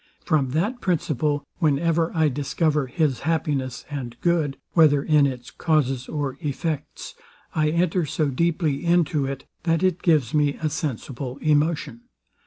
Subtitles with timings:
[0.25, 6.39] From that principle, whenever I discover his happiness and good, whether in its causes or
[6.41, 7.13] effects,
[7.53, 12.01] I enter so deeply into it, that it gives me a sensible emotion.